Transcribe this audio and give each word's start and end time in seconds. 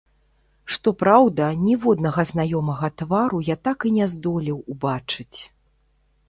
Што 0.75 0.93
праўда, 1.01 1.49
ніводнага 1.65 2.21
знаёмага 2.31 2.89
твару 3.03 3.43
я 3.49 3.55
так 3.69 3.77
і 3.91 3.93
не 3.99 4.09
здолеў 4.15 4.57
убачыць. 4.75 5.39